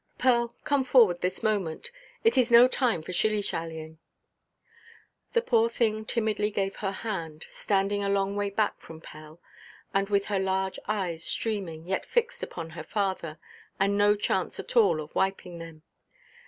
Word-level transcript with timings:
"Pearl, 0.17 0.55
come 0.63 0.83
forward 0.83 1.21
this 1.21 1.43
moment. 1.43 1.91
It 2.23 2.35
is 2.35 2.49
no 2.51 2.67
time 2.67 3.03
for 3.03 3.13
shilly–shallying." 3.13 3.99
The 5.33 5.41
poor 5.43 5.69
thing 5.69 6.05
timidly 6.05 6.49
gave 6.49 6.77
her 6.77 6.89
hand, 6.89 7.45
standing 7.51 8.03
a 8.03 8.09
long 8.09 8.35
way 8.35 8.49
back 8.49 8.79
from 8.79 8.99
Pell, 8.99 9.39
and 9.93 10.09
with 10.09 10.25
her 10.25 10.39
large 10.39 10.79
eyes 10.87 11.23
streaming, 11.23 11.85
yet 11.85 12.07
fixed 12.07 12.41
upon 12.41 12.71
her 12.71 12.83
father, 12.83 13.37
and 13.79 13.95
no 13.95 14.15
chance 14.15 14.59
at 14.59 14.75
all 14.75 15.01
of 15.01 15.13
wiping 15.13 15.59
them. 15.59 15.83